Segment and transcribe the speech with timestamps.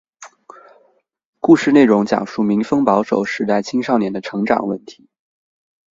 [1.39, 5.07] 故事内容讲述民风保守时代青少年的成长问题。